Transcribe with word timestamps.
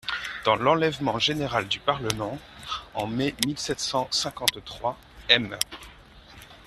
Dans 0.45 0.55
l'enlèvement 0.55 1.19
général 1.19 1.67
du 1.67 1.79
Parlement 1.79 2.39
(en 2.95 3.05
mai 3.05 3.35
mille 3.45 3.59
sept 3.59 3.79
cent 3.79 4.07
cinquante-trois), 4.09 4.97
M. 5.29 5.55